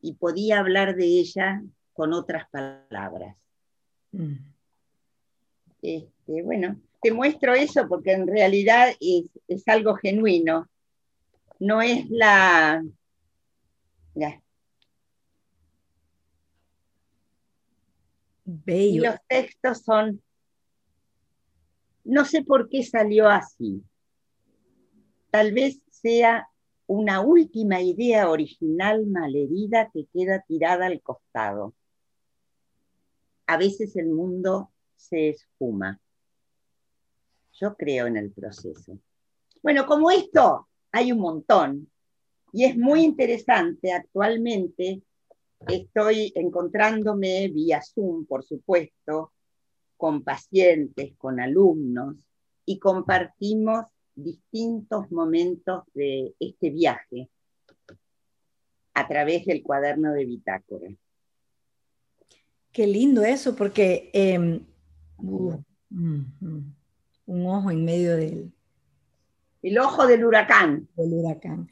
y 0.00 0.14
podía 0.14 0.58
hablar 0.58 0.96
de 0.96 1.06
ella 1.06 1.62
con 1.92 2.12
otras 2.12 2.48
palabras. 2.50 3.36
Mm. 4.10 4.36
Este, 5.82 6.42
bueno, 6.42 6.80
te 7.00 7.12
muestro 7.12 7.54
eso 7.54 7.86
porque 7.88 8.12
en 8.12 8.26
realidad 8.26 8.92
es, 9.00 9.68
algo 9.68 9.94
genuino. 9.96 10.68
No 11.58 11.82
es 11.82 12.08
la... 12.10 12.84
Y 18.66 18.98
los 19.00 19.16
textos 19.28 19.82
son... 19.82 20.22
No 22.04 22.24
sé 22.24 22.44
por 22.44 22.68
qué 22.68 22.84
salió 22.84 23.28
así. 23.28 23.82
Tal 25.30 25.52
vez 25.52 25.80
sea 25.90 26.48
una 26.86 27.20
última 27.20 27.80
idea 27.80 28.30
original 28.30 29.06
malherida 29.06 29.90
que 29.92 30.06
queda 30.12 30.44
tirada 30.46 30.86
al 30.86 31.00
costado. 31.02 31.74
A 33.46 33.56
veces 33.56 33.96
el 33.96 34.06
mundo 34.06 34.70
se 34.96 35.30
esfuma. 35.30 36.00
Yo 37.60 37.74
creo 37.74 38.06
en 38.06 38.16
el 38.16 38.30
proceso. 38.32 38.98
Bueno, 39.62 39.86
como 39.86 40.10
esto 40.10 40.68
hay 40.92 41.12
un 41.12 41.18
montón 41.18 41.90
y 42.52 42.64
es 42.64 42.76
muy 42.76 43.02
interesante 43.02 43.92
actualmente. 43.92 45.02
Estoy 45.66 46.32
encontrándome 46.34 47.48
vía 47.48 47.80
Zoom, 47.82 48.26
por 48.26 48.44
supuesto, 48.44 49.32
con 49.96 50.22
pacientes, 50.22 51.14
con 51.16 51.40
alumnos 51.40 52.16
y 52.66 52.78
compartimos 52.78 53.86
distintos 54.14 55.10
momentos 55.10 55.84
de 55.94 56.34
este 56.38 56.70
viaje 56.70 57.28
a 58.94 59.08
través 59.08 59.44
del 59.46 59.62
cuaderno 59.62 60.12
de 60.12 60.24
bitácora. 60.24 60.88
Qué 62.72 62.86
lindo 62.86 63.22
eso, 63.22 63.56
porque 63.56 64.10
em, 64.12 64.66
uh, 65.18 65.62
un 67.26 67.46
ojo 67.46 67.70
en 67.70 67.84
medio 67.84 68.16
del... 68.16 68.52
El 69.62 69.78
ojo 69.78 70.06
del 70.06 70.24
huracán. 70.24 70.88
Del 70.96 71.12
huracán. 71.12 71.68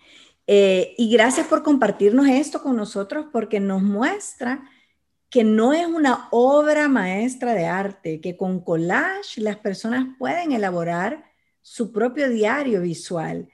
Eh, 0.46 0.94
y 0.98 1.10
gracias 1.10 1.46
por 1.46 1.62
compartirnos 1.62 2.26
esto 2.26 2.62
con 2.62 2.76
nosotros 2.76 3.26
porque 3.32 3.60
nos 3.60 3.82
muestra 3.82 4.68
que 5.30 5.42
no 5.42 5.72
es 5.72 5.86
una 5.86 6.28
obra 6.30 6.88
maestra 6.88 7.54
de 7.54 7.66
arte, 7.66 8.20
que 8.20 8.36
con 8.36 8.60
collage 8.60 9.40
las 9.40 9.56
personas 9.56 10.06
pueden 10.18 10.52
elaborar 10.52 11.24
su 11.62 11.92
propio 11.92 12.28
diario 12.28 12.82
visual 12.82 13.48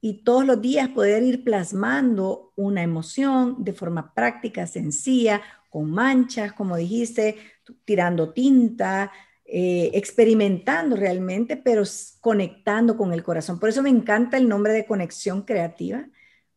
y 0.00 0.22
todos 0.22 0.44
los 0.44 0.60
días 0.60 0.88
poder 0.90 1.22
ir 1.22 1.44
plasmando 1.44 2.52
una 2.56 2.82
emoción 2.82 3.56
de 3.64 3.72
forma 3.72 4.14
práctica, 4.14 4.66
sencilla, 4.66 5.42
con 5.70 5.90
manchas, 5.90 6.52
como 6.52 6.76
dijiste, 6.76 7.36
tirando 7.84 8.32
tinta, 8.32 9.10
eh, 9.50 9.90
experimentando 9.94 10.94
realmente, 10.94 11.56
pero 11.56 11.82
conectando 12.20 12.98
con 12.98 13.14
el 13.14 13.22
corazón. 13.22 13.58
Por 13.58 13.70
eso 13.70 13.82
me 13.82 13.88
encanta 13.88 14.36
el 14.36 14.46
nombre 14.46 14.74
de 14.74 14.84
conexión 14.84 15.40
creativa, 15.40 16.06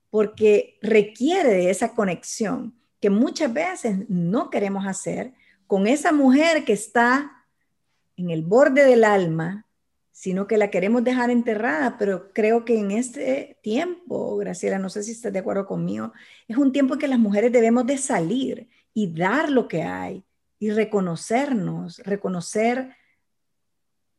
porque 0.09 0.77
requiere 0.81 1.47
de 1.47 1.69
esa 1.69 1.95
conexión 1.95 2.75
que 2.99 3.09
muchas 3.09 3.53
veces 3.53 4.09
no 4.09 4.49
queremos 4.49 4.85
hacer 4.85 5.31
con 5.67 5.87
esa 5.87 6.11
mujer 6.11 6.65
que 6.65 6.73
está 6.73 7.31
en 8.17 8.29
el 8.29 8.41
borde 8.41 8.83
del 8.83 9.05
alma, 9.05 9.65
sino 10.11 10.45
que 10.45 10.57
la 10.57 10.69
queremos 10.69 11.01
dejar 11.01 11.29
enterrada, 11.29 11.95
pero 11.97 12.33
creo 12.33 12.65
que 12.65 12.77
en 12.77 12.91
este 12.91 13.57
tiempo, 13.63 14.35
Graciela, 14.35 14.79
no 14.79 14.89
sé 14.89 15.03
si 15.03 15.11
estás 15.11 15.31
de 15.31 15.39
acuerdo 15.39 15.65
conmigo, 15.65 16.11
es 16.45 16.57
un 16.57 16.73
tiempo 16.73 16.95
en 16.95 16.99
que 16.99 17.07
las 17.07 17.19
mujeres 17.19 17.53
debemos 17.53 17.87
de 17.87 17.97
salir 17.97 18.67
y 18.93 19.15
dar 19.15 19.49
lo 19.49 19.69
que 19.69 19.81
hay 19.83 20.25
y 20.61 20.69
reconocernos, 20.69 21.97
reconocer 22.05 22.95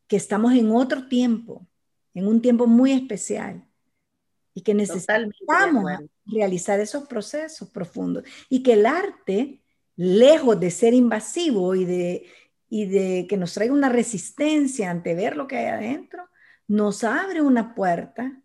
que 0.09 0.17
estamos 0.17 0.53
en 0.55 0.73
otro 0.73 1.07
tiempo, 1.07 1.69
en 2.15 2.27
un 2.27 2.43
tiempo 2.43 2.67
muy 2.67 2.91
especial 2.91 3.65
y 4.53 4.63
que 4.63 4.75
necesitamos 4.75 5.85
realizar 6.27 6.81
esos 6.81 7.07
procesos 7.07 7.71
profundos 7.71 8.25
y 8.49 8.65
que 8.65 8.73
el 8.73 8.87
arte, 8.87 9.63
lejos 9.95 10.59
de 10.59 10.73
ser 10.73 10.95
invasivo 10.95 11.77
y 11.77 11.85
de, 11.85 12.27
y 12.69 12.87
de 12.87 13.27
que 13.29 13.37
nos 13.37 13.55
traiga 13.55 13.73
una 13.73 13.89
resistencia 13.89 14.91
ante 14.91 15.15
ver 15.15 15.37
lo 15.37 15.47
que 15.47 15.59
hay 15.59 15.67
adentro, 15.67 16.29
nos 16.67 17.05
abre 17.05 17.41
una 17.41 17.73
puerta 17.73 18.43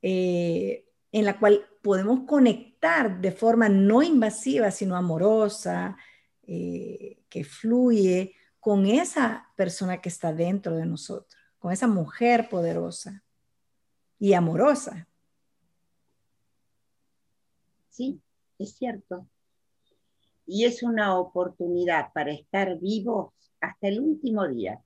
eh, 0.00 0.86
en 1.12 1.26
la 1.26 1.38
cual 1.38 1.66
podemos 1.82 2.20
conectar 2.20 3.20
de 3.20 3.30
forma 3.30 3.68
no 3.68 4.02
invasiva, 4.02 4.70
sino 4.70 4.96
amorosa, 4.96 5.98
eh, 6.46 7.22
que 7.28 7.44
fluye 7.44 8.34
con 8.60 8.86
esa 8.86 9.48
persona 9.56 10.00
que 10.00 10.08
está 10.08 10.32
dentro 10.32 10.76
de 10.76 10.86
nosotros, 10.86 11.34
con 11.58 11.72
esa 11.72 11.86
mujer 11.86 12.48
poderosa 12.48 13.22
y 14.18 14.32
amorosa. 14.32 15.08
Sí, 17.90 18.20
es 18.58 18.74
cierto. 18.74 19.28
Y 20.46 20.64
es 20.64 20.82
una 20.82 21.18
oportunidad 21.18 22.12
para 22.12 22.32
estar 22.32 22.78
vivos 22.78 23.32
hasta 23.60 23.88
el 23.88 24.00
último 24.00 24.48
día. 24.48 24.82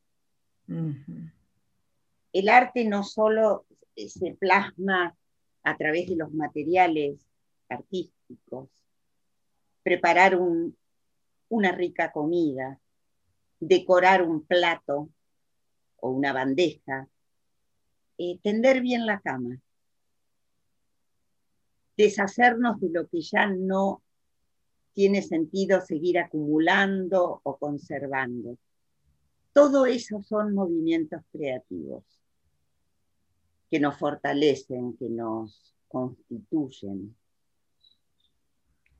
El 2.33 2.49
arte 2.49 2.85
no 2.85 3.03
solo 3.05 3.67
se 3.97 4.35
plasma 4.35 5.17
a 5.63 5.77
través 5.77 6.09
de 6.09 6.17
los 6.17 6.33
materiales 6.33 7.27
artísticos, 7.69 8.69
preparar 9.83 10.39
una 11.49 11.73
rica 11.73 12.13
comida, 12.13 12.81
decorar 13.61 14.23
un 14.23 14.45
plato 14.45 15.09
o 15.97 16.11
una 16.11 16.33
bandeja, 16.33 17.09
eh, 18.19 18.39
tender 18.43 18.81
bien 18.81 19.07
la 19.07 19.21
cama, 19.21 19.61
deshacernos 21.97 22.81
de 22.81 22.91
lo 22.91 23.09
que 23.09 23.21
ya 23.21 23.47
no 23.47 24.03
tiene 24.93 25.23
sentido 25.23 25.81
seguir 25.81 26.19
acumulando 26.19 27.41
o 27.43 27.57
conservando. 27.57 28.59
Todo 29.53 29.87
eso 29.87 30.23
son 30.23 30.55
movimientos 30.55 31.23
creativos 31.33 32.05
que 33.71 33.81
nos 33.81 33.97
fortalecen, 33.99 34.97
que 34.97 35.09
nos 35.09 35.75
constituyen, 35.89 37.17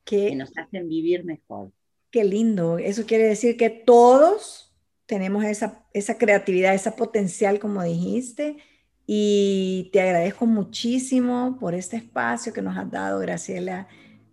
que 0.05 0.35
nos 0.35 0.57
hacen 0.57 0.89
vivir 0.89 1.25
mejor. 1.25 1.73
Qué 2.11 2.25
lindo. 2.25 2.79
Eso 2.79 3.05
quiere 3.07 3.25
decir 3.25 3.57
que 3.57 3.71
todos 3.71 4.75
tenemos 5.07 5.45
esa, 5.45 5.87
esa 5.93 6.19
creatividad, 6.19 6.75
esa 6.75 6.97
potencial, 6.97 7.59
como 7.59 7.83
dijiste, 7.83 8.59
y 9.07 9.89
te 9.93 10.03
agradezco 10.03 10.45
muchísimo 10.47 11.57
por 11.59 11.75
este 11.75 11.97
espacio 11.97 12.53
que 12.53 12.61
nos 12.61 12.77
has 12.77 12.91
dado, 12.91 13.19
Graciela, 13.21 13.89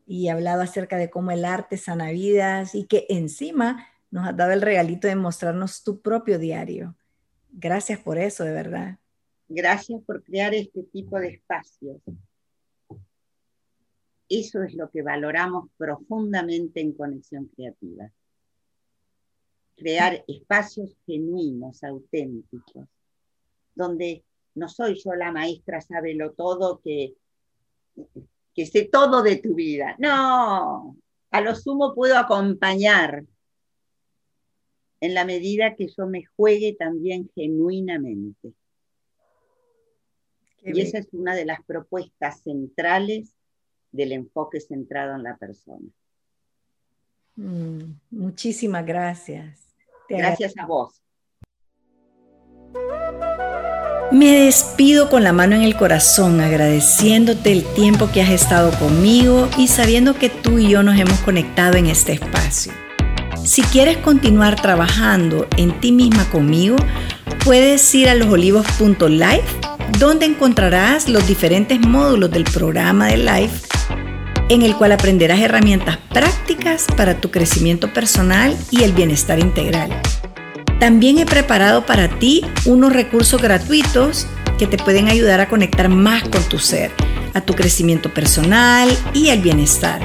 y 0.06 0.28
hablado 0.28 0.62
acerca 0.62 0.98
de 0.98 1.10
cómo 1.10 1.32
el 1.32 1.46
arte 1.46 1.78
sana 1.78 2.12
vidas 2.12 2.76
y 2.76 2.86
que 2.86 3.06
encima 3.10 3.88
nos 4.12 4.28
has 4.28 4.36
dado 4.36 4.52
el 4.52 4.62
regalito 4.62 5.08
de 5.08 5.16
mostrarnos 5.16 5.84
tu 5.84 6.02
propio 6.02 6.40
diario. 6.40 6.96
Gracias 7.52 8.00
por 8.00 8.18
eso, 8.18 8.44
de 8.44 8.52
verdad. 8.52 8.98
Gracias 9.48 10.02
por 10.06 10.24
crear 10.24 10.54
este 10.54 10.84
tipo 10.84 11.20
de 11.20 11.30
espacios. 11.30 12.02
Eso 14.40 14.64
es 14.64 14.74
lo 14.74 14.90
que 14.90 15.02
valoramos 15.02 15.70
profundamente 15.78 16.82
en 16.82 16.92
Conexión 16.92 17.46
Creativa. 17.56 18.12
Crear 19.78 20.26
espacios 20.28 20.98
genuinos, 21.06 21.82
auténticos, 21.84 22.86
donde 23.74 24.26
no 24.56 24.68
soy 24.68 24.96
yo 25.02 25.14
la 25.14 25.32
maestra, 25.32 25.80
sábelo 25.80 26.34
todo, 26.34 26.82
que, 26.82 27.14
que 28.54 28.66
sé 28.66 28.90
todo 28.92 29.24
de 29.24 29.38
tu 29.38 29.56
vida. 29.56 29.96
No, 30.00 30.98
a 31.32 31.42
lo 31.42 31.56
sumo 31.56 31.96
puedo 31.96 32.18
acompañar 32.18 33.24
en 35.00 35.14
la 35.14 35.24
medida 35.24 35.76
que 35.76 35.88
yo 35.88 36.08
me 36.08 36.26
juegue 36.26 36.76
también 36.78 37.30
genuinamente. 37.34 38.54
y 40.62 40.82
esa 40.82 40.98
es 40.98 41.08
una 41.14 41.36
de 41.36 41.46
las 41.46 41.64
propuestas 41.64 42.42
centrales 42.42 43.34
del 43.92 44.12
enfoque 44.12 44.60
centrado 44.60 45.16
en 45.16 45.24
la 45.24 45.38
persona. 45.38 45.88
Mm, 47.36 47.96
muchísimas 48.12 48.86
gracias. 48.86 49.76
gracias 50.08 50.54
a 50.58 50.66
vos. 50.66 51.02
Me 54.12 54.46
despido 54.46 55.10
con 55.10 55.24
la 55.24 55.34
mano 55.34 55.56
en 55.56 55.64
el 55.64 55.76
corazón, 55.76 56.40
agradeciéndote 56.40 57.52
el 57.52 57.64
tiempo 57.74 58.10
que 58.14 58.22
has 58.22 58.30
estado 58.30 58.72
conmigo 58.78 59.50
y 59.58 59.68
sabiendo 59.68 60.14
que 60.14 60.30
tú 60.30 60.60
y 60.60 60.70
yo 60.70 60.84
nos 60.84 60.98
hemos 60.98 61.20
conectado 61.22 61.78
en 61.78 61.88
este 61.88 62.14
espacio. 62.14 62.72
Si 63.44 63.62
quieres 63.64 63.98
continuar 63.98 64.62
trabajando 64.62 65.48
en 65.58 65.80
ti 65.80 65.92
misma 65.92 66.30
conmigo, 66.30 66.76
puedes 67.44 67.94
ir 67.94 68.10
a 68.10 68.16
losolivos.life, 68.16 69.60
donde 70.00 70.26
encontrarás 70.26 71.10
los 71.10 71.28
diferentes 71.28 71.80
módulos 71.80 72.32
del 72.32 72.44
programa 72.44 73.08
de 73.08 73.18
Life, 73.18 73.68
en 74.50 74.62
el 74.62 74.76
cual 74.76 74.92
aprenderás 74.92 75.40
herramientas 75.40 75.98
prácticas 76.14 76.86
para 76.96 77.20
tu 77.20 77.32
crecimiento 77.32 77.92
personal 77.94 78.56
y 78.72 78.84
el 78.84 78.94
bienestar 78.94 79.40
integral. 79.40 79.90
También 80.80 81.18
he 81.18 81.26
preparado 81.26 81.86
para 81.86 82.20
ti 82.20 82.46
unos 82.66 82.94
recursos 82.94 83.42
gratuitos 83.42 84.28
que 84.58 84.68
te 84.68 84.78
pueden 84.78 85.08
ayudar 85.08 85.40
a 85.40 85.50
conectar 85.50 85.90
más 85.90 86.24
con 86.24 86.44
tu 86.44 86.60
ser, 86.60 86.92
a 87.34 87.42
tu 87.42 87.54
crecimiento 87.54 88.14
personal 88.14 88.90
y 89.14 89.30
al 89.30 89.40
bienestar. 89.40 90.02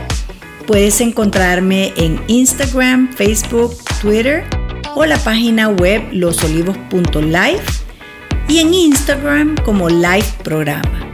Puedes 0.66 1.00
encontrarme 1.00 1.92
en 1.96 2.20
Instagram, 2.28 3.12
Facebook, 3.12 3.76
Twitter 4.00 4.44
o 4.94 5.04
la 5.04 5.18
página 5.18 5.68
web 5.68 6.02
losolivos.life 6.12 7.64
y 8.48 8.58
en 8.58 8.74
Instagram 8.74 9.56
como 9.64 9.88
Live 9.88 10.26
Programa. 10.42 11.09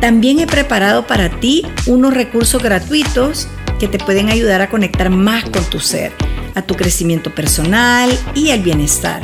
También 0.00 0.40
he 0.40 0.46
preparado 0.46 1.06
para 1.06 1.28
ti 1.28 1.66
unos 1.86 2.14
recursos 2.14 2.62
gratuitos 2.62 3.48
que 3.78 3.88
te 3.88 3.98
pueden 3.98 4.30
ayudar 4.30 4.62
a 4.62 4.70
conectar 4.70 5.10
más 5.10 5.44
con 5.44 5.64
tu 5.64 5.80
ser, 5.80 6.12
a 6.54 6.62
tu 6.62 6.74
crecimiento 6.74 7.34
personal 7.34 8.10
y 8.34 8.50
al 8.50 8.60
bienestar. 8.60 9.22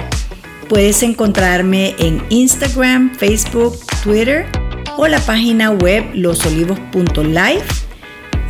Puedes 0.68 1.02
encontrarme 1.02 1.94
en 1.98 2.22
Instagram, 2.28 3.14
Facebook, 3.14 3.78
Twitter 4.02 4.46
o 4.96 5.06
la 5.06 5.20
página 5.20 5.70
web 5.70 6.04
losolivos.life 6.14 7.86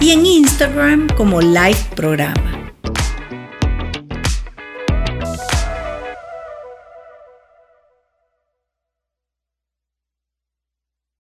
y 0.00 0.10
en 0.10 0.26
Instagram 0.26 1.08
como 1.16 1.40
Live 1.40 1.78
Programa. 1.94 2.55